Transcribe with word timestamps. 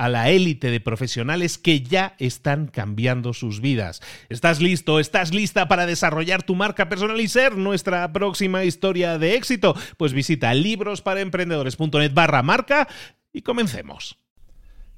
a 0.00 0.08
la 0.08 0.30
élite 0.30 0.70
de 0.70 0.80
profesionales 0.80 1.58
que 1.58 1.82
ya 1.82 2.14
están 2.18 2.68
cambiando 2.68 3.34
sus 3.34 3.60
vidas. 3.60 4.00
¿Estás 4.30 4.62
listo? 4.62 4.98
¿Estás 4.98 5.34
lista 5.34 5.68
para 5.68 5.84
desarrollar 5.84 6.42
tu 6.42 6.54
marca 6.54 6.88
personal 6.88 7.20
y 7.20 7.28
ser 7.28 7.58
nuestra 7.58 8.10
próxima 8.10 8.64
historia 8.64 9.18
de 9.18 9.34
éxito? 9.34 9.76
Pues 9.98 10.14
visita 10.14 10.54
librosparaemprendedores.net 10.54 12.14
barra 12.14 12.42
marca 12.42 12.88
y 13.30 13.42
comencemos. 13.42 14.16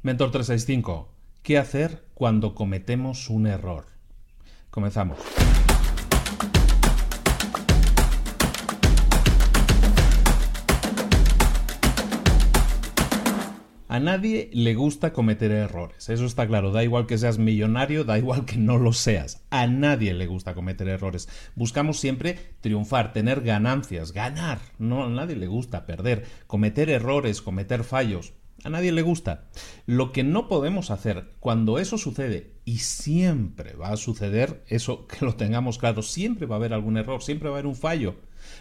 Mentor 0.02 0.30
365. 0.30 1.12
¿Qué 1.42 1.58
hacer 1.58 2.04
cuando 2.14 2.54
cometemos 2.54 3.28
un 3.28 3.48
error? 3.48 3.86
Comenzamos. 4.70 5.18
Nadie 14.02 14.50
le 14.52 14.74
gusta 14.74 15.12
cometer 15.12 15.50
errores, 15.50 16.08
eso 16.10 16.26
está 16.26 16.46
claro, 16.46 16.72
da 16.72 16.84
igual 16.84 17.06
que 17.06 17.16
seas 17.16 17.38
millonario, 17.38 18.04
da 18.04 18.18
igual 18.18 18.44
que 18.44 18.58
no 18.58 18.76
lo 18.76 18.92
seas, 18.92 19.46
a 19.50 19.66
nadie 19.66 20.12
le 20.12 20.26
gusta 20.26 20.54
cometer 20.54 20.88
errores. 20.88 21.28
Buscamos 21.54 21.98
siempre 21.98 22.38
triunfar, 22.60 23.12
tener 23.12 23.40
ganancias, 23.40 24.12
ganar, 24.12 24.60
no 24.78 25.04
a 25.04 25.08
nadie 25.08 25.36
le 25.36 25.46
gusta 25.46 25.86
perder, 25.86 26.26
cometer 26.46 26.90
errores, 26.90 27.40
cometer 27.40 27.84
fallos, 27.84 28.34
a 28.64 28.70
nadie 28.70 28.92
le 28.92 29.02
gusta. 29.02 29.48
Lo 29.86 30.12
que 30.12 30.22
no 30.22 30.48
podemos 30.48 30.90
hacer 30.90 31.30
cuando 31.40 31.78
eso 31.78 31.98
sucede, 31.98 32.52
y 32.64 32.78
siempre 32.78 33.74
va 33.74 33.88
a 33.88 33.96
suceder, 33.96 34.62
eso 34.68 35.06
que 35.06 35.24
lo 35.24 35.34
tengamos 35.34 35.78
claro, 35.78 36.02
siempre 36.02 36.46
va 36.46 36.56
a 36.56 36.58
haber 36.58 36.72
algún 36.72 36.96
error, 36.96 37.22
siempre 37.22 37.48
va 37.48 37.56
a 37.56 37.58
haber 37.58 37.66
un 37.66 37.76
fallo. 37.76 38.16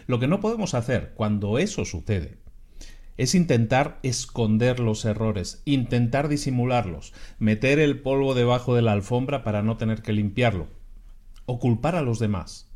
Lo 0.06 0.18
que 0.18 0.28
no 0.28 0.40
podemos 0.40 0.74
hacer 0.74 1.12
cuando 1.14 1.58
eso 1.58 1.84
sucede 1.84 2.41
es 3.16 3.34
intentar 3.34 3.98
esconder 4.02 4.80
los 4.80 5.04
errores, 5.04 5.62
intentar 5.64 6.28
disimularlos, 6.28 7.12
meter 7.38 7.78
el 7.78 8.00
polvo 8.00 8.34
debajo 8.34 8.74
de 8.74 8.82
la 8.82 8.92
alfombra 8.92 9.44
para 9.44 9.62
no 9.62 9.76
tener 9.76 10.02
que 10.02 10.12
limpiarlo, 10.12 10.68
o 11.46 11.58
culpar 11.58 11.94
a 11.94 12.02
los 12.02 12.18
demás. 12.18 12.68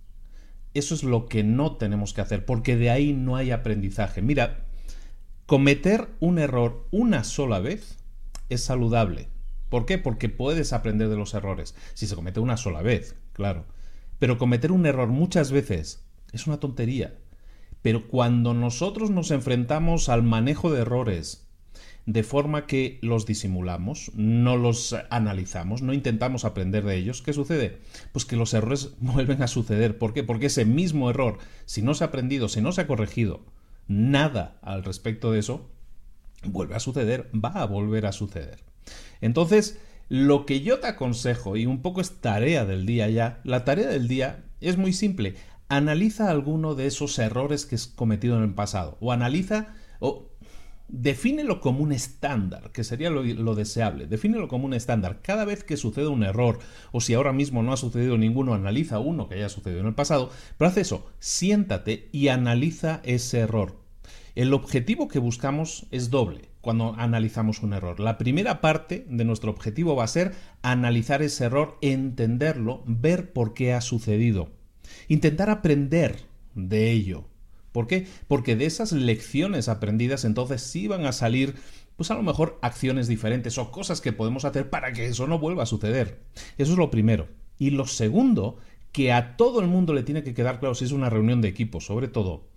Eso 0.74 0.94
es 0.94 1.02
lo 1.02 1.26
que 1.26 1.42
no 1.42 1.76
tenemos 1.76 2.12
que 2.12 2.20
hacer, 2.20 2.44
porque 2.44 2.76
de 2.76 2.90
ahí 2.90 3.12
no 3.14 3.36
hay 3.36 3.50
aprendizaje. 3.50 4.20
Mira, 4.20 4.66
cometer 5.46 6.08
un 6.20 6.38
error 6.38 6.86
una 6.90 7.24
sola 7.24 7.60
vez 7.60 7.98
es 8.50 8.62
saludable. 8.62 9.28
¿Por 9.70 9.86
qué? 9.86 9.98
Porque 9.98 10.28
puedes 10.28 10.72
aprender 10.72 11.08
de 11.08 11.16
los 11.16 11.34
errores. 11.34 11.74
Si 11.94 12.06
se 12.06 12.14
comete 12.14 12.40
una 12.40 12.56
sola 12.56 12.82
vez, 12.82 13.16
claro. 13.32 13.64
Pero 14.18 14.38
cometer 14.38 14.70
un 14.70 14.86
error 14.86 15.08
muchas 15.08 15.50
veces 15.50 16.04
es 16.32 16.46
una 16.46 16.60
tontería. 16.60 17.14
Pero 17.86 18.08
cuando 18.08 18.52
nosotros 18.52 19.10
nos 19.10 19.30
enfrentamos 19.30 20.08
al 20.08 20.24
manejo 20.24 20.72
de 20.72 20.80
errores, 20.80 21.46
de 22.04 22.24
forma 22.24 22.66
que 22.66 22.98
los 23.00 23.26
disimulamos, 23.26 24.10
no 24.16 24.56
los 24.56 24.96
analizamos, 25.08 25.82
no 25.82 25.92
intentamos 25.92 26.44
aprender 26.44 26.82
de 26.84 26.96
ellos, 26.96 27.22
¿qué 27.22 27.32
sucede? 27.32 27.78
Pues 28.10 28.24
que 28.24 28.34
los 28.34 28.54
errores 28.54 28.90
vuelven 28.98 29.40
a 29.40 29.46
suceder. 29.46 29.98
¿Por 29.98 30.14
qué? 30.14 30.24
Porque 30.24 30.46
ese 30.46 30.64
mismo 30.64 31.10
error, 31.10 31.38
si 31.64 31.80
no 31.80 31.94
se 31.94 32.02
ha 32.02 32.08
aprendido, 32.08 32.48
si 32.48 32.60
no 32.60 32.72
se 32.72 32.80
ha 32.80 32.86
corregido 32.88 33.44
nada 33.86 34.58
al 34.62 34.82
respecto 34.82 35.30
de 35.30 35.38
eso, 35.38 35.70
vuelve 36.42 36.74
a 36.74 36.80
suceder, 36.80 37.30
va 37.32 37.50
a 37.50 37.66
volver 37.66 38.06
a 38.06 38.10
suceder. 38.10 38.64
Entonces, 39.20 39.78
lo 40.08 40.44
que 40.44 40.60
yo 40.60 40.80
te 40.80 40.88
aconsejo, 40.88 41.56
y 41.56 41.66
un 41.66 41.82
poco 41.82 42.00
es 42.00 42.20
tarea 42.20 42.64
del 42.64 42.84
día 42.84 43.08
ya, 43.10 43.40
la 43.44 43.64
tarea 43.64 43.86
del 43.86 44.08
día 44.08 44.42
es 44.60 44.76
muy 44.76 44.92
simple 44.92 45.36
analiza 45.68 46.30
alguno 46.30 46.74
de 46.74 46.86
esos 46.86 47.18
errores 47.18 47.66
que 47.66 47.74
has 47.74 47.86
cometido 47.86 48.36
en 48.36 48.42
el 48.42 48.54
pasado 48.54 48.96
o 49.00 49.12
analiza 49.12 49.74
o 50.00 50.30
defínelo 50.88 51.60
como 51.60 51.82
un 51.82 51.92
estándar, 51.92 52.70
que 52.72 52.84
sería 52.84 53.10
lo, 53.10 53.22
lo, 53.22 53.54
deseable. 53.54 54.06
Defínelo 54.06 54.48
como 54.48 54.66
un 54.66 54.74
estándar. 54.74 55.20
Cada 55.22 55.44
vez 55.44 55.64
que 55.64 55.76
sucede 55.76 56.06
un 56.06 56.22
error, 56.22 56.60
o 56.92 57.00
si 57.00 57.14
ahora 57.14 57.32
mismo 57.32 57.62
no 57.62 57.72
ha 57.72 57.76
sucedido 57.76 58.16
ninguno, 58.16 58.54
analiza 58.54 58.98
uno 58.98 59.28
que 59.28 59.36
haya 59.36 59.48
sucedido 59.48 59.80
en 59.80 59.86
el 59.86 59.94
pasado, 59.94 60.30
pero 60.56 60.68
haz 60.68 60.76
eso, 60.76 61.06
siéntate 61.18 62.08
y 62.12 62.28
analiza 62.28 63.00
ese 63.04 63.40
error. 63.40 63.80
El 64.34 64.52
objetivo 64.52 65.08
que 65.08 65.18
buscamos 65.18 65.86
es 65.90 66.10
doble 66.10 66.50
cuando 66.60 66.94
analizamos 66.98 67.62
un 67.62 67.72
error. 67.72 68.00
La 68.00 68.18
primera 68.18 68.60
parte 68.60 69.06
de 69.08 69.24
nuestro 69.24 69.50
objetivo 69.50 69.96
va 69.96 70.04
a 70.04 70.08
ser 70.08 70.34
analizar 70.62 71.22
ese 71.22 71.44
error, 71.44 71.78
entenderlo, 71.80 72.82
ver 72.86 73.32
por 73.32 73.54
qué 73.54 73.72
ha 73.72 73.80
sucedido. 73.80 74.55
Intentar 75.08 75.50
aprender 75.50 76.16
de 76.54 76.90
ello. 76.90 77.28
¿Por 77.72 77.86
qué? 77.86 78.06
Porque 78.26 78.56
de 78.56 78.66
esas 78.66 78.92
lecciones 78.92 79.68
aprendidas 79.68 80.24
entonces 80.24 80.62
sí 80.62 80.88
van 80.88 81.04
a 81.04 81.12
salir 81.12 81.56
pues 81.96 82.10
a 82.10 82.14
lo 82.14 82.22
mejor 82.22 82.58
acciones 82.62 83.08
diferentes 83.08 83.58
o 83.58 83.70
cosas 83.70 84.00
que 84.00 84.12
podemos 84.12 84.44
hacer 84.44 84.70
para 84.70 84.92
que 84.92 85.06
eso 85.06 85.26
no 85.26 85.38
vuelva 85.38 85.62
a 85.62 85.66
suceder. 85.66 86.20
Eso 86.58 86.72
es 86.72 86.78
lo 86.78 86.90
primero. 86.90 87.28
Y 87.58 87.70
lo 87.70 87.86
segundo, 87.86 88.58
que 88.92 89.12
a 89.12 89.36
todo 89.36 89.60
el 89.60 89.66
mundo 89.66 89.92
le 89.94 90.02
tiene 90.02 90.22
que 90.22 90.34
quedar 90.34 90.60
claro 90.60 90.74
si 90.74 90.84
es 90.84 90.92
una 90.92 91.10
reunión 91.10 91.40
de 91.40 91.48
equipo, 91.48 91.80
sobre 91.80 92.08
todo, 92.08 92.48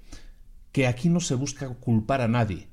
que 0.71 0.87
aquí 0.87 1.09
no 1.09 1.19
se 1.19 1.35
busca 1.35 1.67
culpar 1.67 2.21
a 2.21 2.27
nadie. 2.27 2.67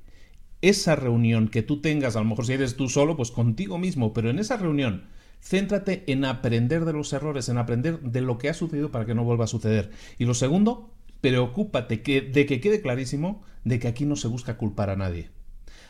Esa 0.61 0.95
reunión 0.95 1.47
que 1.47 1.63
tú 1.63 1.81
tengas, 1.81 2.15
a 2.15 2.19
lo 2.19 2.25
mejor 2.25 2.45
si 2.45 2.53
eres 2.53 2.75
tú 2.75 2.89
solo, 2.89 3.15
pues 3.15 3.31
contigo 3.31 3.77
mismo, 3.77 4.13
pero 4.13 4.29
en 4.29 4.39
esa 4.39 4.57
reunión 4.57 5.05
Céntrate 5.39 6.03
en 6.07 6.25
aprender 6.25 6.85
de 6.85 6.93
los 6.93 7.13
errores, 7.13 7.49
en 7.49 7.57
aprender 7.57 7.99
de 8.01 8.21
lo 8.21 8.37
que 8.37 8.49
ha 8.49 8.53
sucedido 8.53 8.91
para 8.91 9.05
que 9.05 9.15
no 9.15 9.23
vuelva 9.23 9.45
a 9.45 9.47
suceder. 9.47 9.91
Y 10.17 10.25
lo 10.25 10.33
segundo, 10.33 10.93
preocúpate 11.21 11.97
de 11.97 12.45
que 12.45 12.61
quede 12.61 12.81
clarísimo 12.81 13.43
de 13.63 13.79
que 13.79 13.87
aquí 13.87 14.05
no 14.05 14.15
se 14.15 14.27
busca 14.27 14.57
culpar 14.57 14.89
a 14.89 14.95
nadie. 14.95 15.29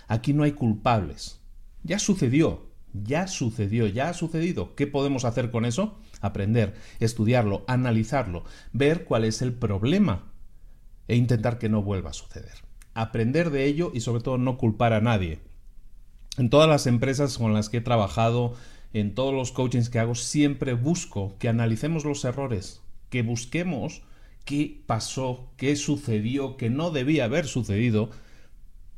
Aquí 0.07 0.33
no 0.33 0.43
hay 0.43 0.53
culpables. 0.53 1.41
Ya 1.83 1.99
sucedió, 1.99 2.67
ya 2.93 3.27
sucedió, 3.27 3.87
ya 3.87 4.09
ha 4.09 4.13
sucedido. 4.13 4.75
¿Qué 4.75 4.87
podemos 4.87 5.25
hacer 5.25 5.51
con 5.51 5.65
eso? 5.65 5.99
Aprender, 6.21 6.75
estudiarlo, 6.99 7.63
analizarlo, 7.67 8.43
ver 8.73 9.05
cuál 9.05 9.25
es 9.25 9.41
el 9.41 9.53
problema 9.53 10.31
e 11.07 11.15
intentar 11.15 11.57
que 11.59 11.69
no 11.69 11.83
vuelva 11.83 12.11
a 12.11 12.13
suceder. 12.13 12.63
Aprender 12.93 13.51
de 13.51 13.65
ello 13.65 13.91
y 13.93 14.01
sobre 14.01 14.23
todo 14.23 14.37
no 14.37 14.57
culpar 14.57 14.93
a 14.93 15.01
nadie. 15.01 15.39
En 16.37 16.49
todas 16.49 16.69
las 16.69 16.87
empresas 16.87 17.37
con 17.37 17.53
las 17.53 17.69
que 17.69 17.77
he 17.77 17.81
trabajado, 17.81 18.55
en 18.99 19.15
todos 19.15 19.33
los 19.33 19.51
coachings 19.51 19.89
que 19.89 19.99
hago 19.99 20.15
siempre 20.15 20.73
busco 20.73 21.35
que 21.39 21.49
analicemos 21.49 22.05
los 22.05 22.23
errores, 22.25 22.81
que 23.09 23.21
busquemos 23.21 24.03
qué 24.45 24.81
pasó, 24.85 25.51
qué 25.57 25.75
sucedió, 25.75 26.55
que 26.55 26.69
no 26.69 26.91
debía 26.91 27.25
haber 27.25 27.47
sucedido, 27.47 28.09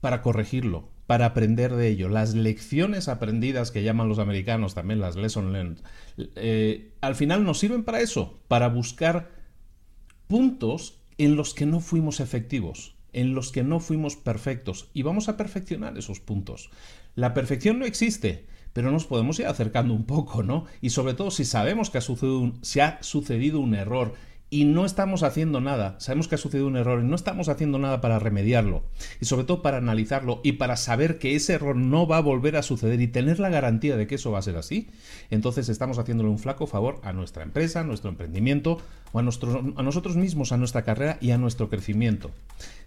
para 0.02 0.22
corregirlo, 0.22 0.90
para 1.08 1.26
aprender 1.26 1.76
de 1.76 1.88
ello. 1.88 2.08
Las 2.08 2.36
lecciones 2.36 3.08
aprendidas 3.08 3.72
que 3.72 3.84
llaman 3.84 4.10
los 4.10 4.20
americanos 4.20 4.76
también 4.76 5.00
las 5.00 5.16
lessons 5.16 5.52
learned, 5.52 5.80
eh, 6.36 6.94
al 7.02 7.16
final 7.16 7.44
nos 7.44 7.60
sirven 7.60 7.84
para 7.84 8.02
eso, 8.02 8.40
para 8.48 8.70
buscar 8.70 9.32
puntos 10.28 11.02
en 11.18 11.36
los 11.36 11.54
que 11.54 11.66
no 11.66 11.80
fuimos 11.80 12.20
efectivos, 12.20 12.96
en 13.12 13.34
los 13.34 13.52
que 13.52 13.64
no 13.64 13.80
fuimos 13.80 14.16
perfectos 14.16 14.90
y 14.94 15.02
vamos 15.02 15.30
a 15.30 15.36
perfeccionar 15.36 15.98
esos 15.98 16.20
puntos. 16.20 16.70
La 17.16 17.34
perfección 17.34 17.80
no 17.80 17.86
existe, 17.86 18.46
pero 18.80 18.92
nos 18.92 19.04
podemos 19.04 19.38
ir 19.42 19.46
acercando 19.46 19.94
un 19.94 20.06
poco, 20.06 20.42
¿no? 20.42 20.64
Y 20.80 20.92
sobre 20.92 21.14
todo 21.14 21.32
si 21.32 21.44
sabemos 21.44 21.90
que 21.90 21.98
ha 21.98 22.02
sucedido 22.02 22.40
un, 22.40 22.62
ha 22.82 23.04
sucedido 23.04 23.60
un 23.60 23.76
error 23.76 24.14
y 24.50 24.64
no 24.64 24.86
estamos 24.86 25.22
haciendo 25.24 25.60
nada, 25.60 26.00
sabemos 26.00 26.30
que 26.30 26.36
ha 26.36 26.38
sucedido 26.38 26.66
un 26.66 26.78
error 26.78 27.02
y 27.02 27.06
no 27.06 27.18
estamos 27.18 27.50
haciendo 27.50 27.78
nada 27.78 28.00
para 28.00 28.20
remediarlo 28.20 28.84
y 29.20 29.26
sobre 29.26 29.44
todo 29.44 29.62
para 29.62 29.80
analizarlo 29.80 30.40
y 30.46 30.54
para 30.54 30.78
saber 30.78 31.20
que 31.20 31.36
ese 31.36 31.56
error 31.56 31.76
no 31.76 32.08
va 32.08 32.20
a 32.20 32.22
volver 32.22 32.56
a 32.56 32.64
suceder 32.64 33.02
y 33.02 33.10
tener 33.10 33.42
la 33.42 33.50
garantía 33.50 33.98
de 33.98 34.08
que 34.08 34.16
eso 34.16 34.32
va 34.32 34.40
a 34.40 34.44
ser 34.44 34.56
así, 34.56 34.88
entonces 35.30 35.68
estamos 35.68 36.00
haciéndole 36.00 36.30
un 36.30 36.40
flaco 36.40 36.66
favor 36.66 37.02
a 37.04 37.12
nuestra 37.12 37.44
empresa, 37.44 37.82
a 37.82 37.84
nuestro 37.84 38.10
emprendimiento 38.10 38.78
o 39.12 39.20
a, 39.20 39.24
a 39.24 39.84
nosotros 39.84 40.16
mismos, 40.16 40.54
a 40.54 40.58
nuestra 40.58 40.84
carrera 40.84 41.18
y 41.20 41.32
a 41.32 41.38
nuestro 41.38 41.68
crecimiento. 41.68 42.32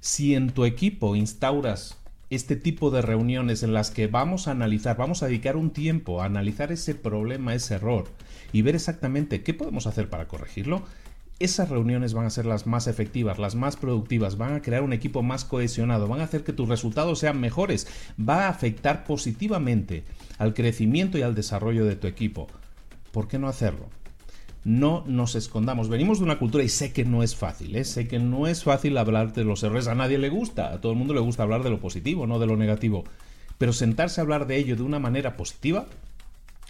Si 0.01 0.35
en 0.35 0.53
tu 0.53 0.65
equipo 0.65 1.17
instauras 1.17 1.99
este 2.35 2.57
tipo 2.57 2.91
de 2.91 3.03
reuniones 3.03 3.63
en 3.63 3.73
las 3.73 3.91
que 3.91 4.07
vamos 4.07 4.49
a 4.49 4.53
analizar, 4.53 4.97
vamos 4.97 5.23
a 5.23 5.27
dedicar 5.27 5.57
un 5.57 5.71
tiempo 5.71 6.23
a 6.23 6.27
analizar 6.27 6.73
ese 6.73 6.95
problema, 6.95 7.55
ese 7.55 7.75
error 7.75 8.05
y 8.53 8.63
ver 8.63 8.75
exactamente 8.75 9.43
qué 9.43 9.55
podemos 9.55 9.87
hacer 9.87 10.09
para 10.09 10.29
corregirlo, 10.29 10.83
esas 11.39 11.69
reuniones 11.69 12.15
van 12.15 12.27
a 12.27 12.31
ser 12.31 12.47
las 12.47 12.67
más 12.67 12.87
efectivas, 12.87 13.39
las 13.39 13.55
más 13.55 13.77
productivas, 13.77 14.37
van 14.37 14.55
a 14.55 14.63
crear 14.63 14.83
un 14.83 14.93
equipo 14.93 15.23
más 15.23 15.45
cohesionado, 15.45 16.07
van 16.07 16.21
a 16.21 16.25
hacer 16.25 16.45
que 16.45 16.53
tus 16.53 16.69
resultados 16.69 17.19
sean 17.19 17.41
mejores, 17.41 17.89
va 18.19 18.47
a 18.47 18.49
afectar 18.49 19.05
positivamente 19.05 20.05
al 20.39 20.55
crecimiento 20.55 21.19
y 21.19 21.23
al 21.23 21.35
desarrollo 21.35 21.85
de 21.85 21.97
tu 21.97 22.07
equipo. 22.07 22.47
¿Por 23.11 23.29
qué 23.29 23.39
no 23.39 23.49
hacerlo? 23.49 23.89
No 24.65 25.05
nos 25.07 25.35
escondamos. 25.35 25.89
Venimos 25.89 26.19
de 26.19 26.25
una 26.25 26.39
cultura 26.39 26.63
y 26.63 26.69
sé 26.69 26.93
que 26.93 27.05
no 27.05 27.23
es 27.23 27.35
fácil, 27.35 27.75
¿eh? 27.75 27.85
sé 27.85 28.07
que 28.07 28.19
no 28.19 28.47
es 28.47 28.63
fácil 28.63 28.97
hablar 28.97 29.33
de 29.33 29.45
los 29.45 29.63
errores. 29.63 29.89
A 29.89 29.95
nadie 29.95 30.19
le 30.19 30.29
gusta, 30.29 30.73
a 30.73 30.81
todo 30.81 30.93
el 30.93 30.99
mundo 30.99 31.15
le 31.15 31.21
gusta 31.21 31.43
hablar 31.43 31.63
de 31.63 31.71
lo 31.71 31.81
positivo, 31.81 32.27
no 32.27 32.39
de 32.39 32.47
lo 32.47 32.57
negativo. 32.57 33.05
Pero 33.59 33.73
sentarse 33.73 34.21
a 34.21 34.23
hablar 34.23 34.47
de 34.47 34.57
ello 34.57 34.77
de 34.77 34.83
una 34.83 34.99
manera 34.99 35.37
positiva 35.37 35.87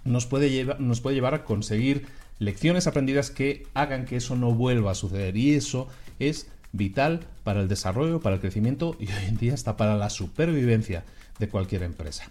nos 0.05 0.27
puede, 0.27 0.77
nos 0.79 1.00
puede 1.00 1.17
llevar 1.17 1.35
a 1.35 1.44
conseguir 1.44 2.06
lecciones 2.39 2.87
aprendidas 2.87 3.31
que 3.31 3.67
hagan 3.75 4.05
que 4.05 4.17
eso 4.17 4.37
no 4.37 4.53
vuelva 4.53 4.93
a 4.93 4.94
suceder. 4.94 5.37
Y 5.37 5.55
eso 5.55 5.89
es 6.19 6.49
vital 6.73 7.21
para 7.44 7.61
el 7.61 7.69
desarrollo, 7.69 8.21
para 8.21 8.37
el 8.37 8.41
crecimiento 8.41 8.97
y 8.99 9.06
hoy 9.06 9.27
en 9.29 9.37
día 9.37 9.55
hasta 9.55 9.77
para 9.77 9.97
la 9.97 10.11
supervivencia 10.11 11.05
de 11.39 11.49
cualquier 11.49 11.83
empresa. 11.83 12.31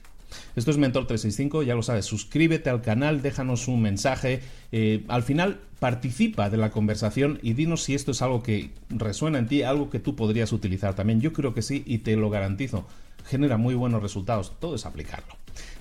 Esto 0.56 0.72
es 0.72 0.78
Mentor 0.78 1.08
365, 1.08 1.64
ya 1.64 1.76
lo 1.76 1.84
sabes, 1.84 2.06
suscríbete 2.06 2.70
al 2.70 2.82
canal, 2.82 3.22
déjanos 3.22 3.68
un 3.68 3.82
mensaje, 3.82 4.42
eh, 4.72 5.04
al 5.08 5.24
final 5.24 5.60
participa 5.80 6.50
de 6.50 6.58
la 6.58 6.72
conversación 6.72 7.40
y 7.42 7.54
dinos 7.54 7.84
si 7.84 7.96
esto 7.96 8.12
es 8.12 8.22
algo 8.22 8.44
que 8.44 8.72
resuena 8.90 9.40
en 9.40 9.48
ti, 9.48 9.64
algo 9.64 9.90
que 9.90 10.00
tú 10.00 10.16
podrías 10.16 10.52
utilizar 10.52 10.94
también. 10.94 11.22
Yo 11.22 11.34
creo 11.34 11.54
que 11.54 11.62
sí 11.62 11.84
y 11.86 12.00
te 12.00 12.16
lo 12.16 12.30
garantizo, 12.30 12.86
genera 13.26 13.58
muy 13.58 13.76
buenos 13.76 14.02
resultados, 14.02 14.54
todo 14.60 14.76
es 14.76 14.86
aplicarlo. 14.86 15.36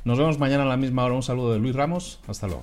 Nos 0.05 0.19
vemos 0.19 0.39
mañana 0.39 0.63
a 0.63 0.67
la 0.67 0.77
misma 0.77 1.05
hora, 1.05 1.15
un 1.15 1.23
saludo 1.23 1.53
de 1.53 1.59
Luis 1.59 1.75
Ramos, 1.75 2.21
hasta 2.27 2.47
luego. 2.47 2.63